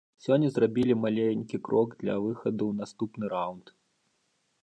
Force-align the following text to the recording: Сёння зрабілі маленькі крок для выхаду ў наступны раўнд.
Сёння 0.25 0.47
зрабілі 0.53 0.93
маленькі 1.01 1.59
крок 1.67 1.89
для 2.01 2.15
выхаду 2.25 2.63
ў 2.73 2.85
наступны 2.85 3.25
раўнд. 3.35 3.67